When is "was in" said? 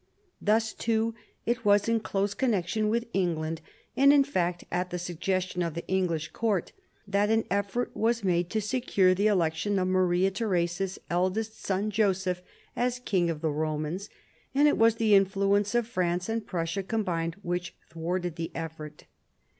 1.63-1.99